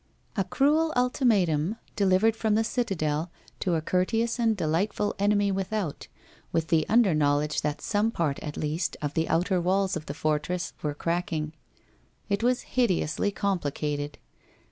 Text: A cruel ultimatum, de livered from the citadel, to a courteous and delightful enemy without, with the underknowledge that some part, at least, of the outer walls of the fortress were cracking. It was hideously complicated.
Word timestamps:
A 0.35 0.43
cruel 0.43 0.91
ultimatum, 0.97 1.75
de 1.95 2.03
livered 2.07 2.35
from 2.35 2.55
the 2.55 2.63
citadel, 2.63 3.29
to 3.59 3.75
a 3.75 3.83
courteous 3.83 4.39
and 4.39 4.57
delightful 4.57 5.13
enemy 5.19 5.51
without, 5.51 6.07
with 6.51 6.69
the 6.69 6.87
underknowledge 6.89 7.61
that 7.61 7.81
some 7.83 8.09
part, 8.09 8.39
at 8.39 8.57
least, 8.57 8.97
of 8.99 9.13
the 9.13 9.29
outer 9.29 9.61
walls 9.61 9.95
of 9.95 10.07
the 10.07 10.15
fortress 10.15 10.73
were 10.81 10.95
cracking. 10.95 11.53
It 12.29 12.41
was 12.41 12.61
hideously 12.61 13.29
complicated. 13.29 14.17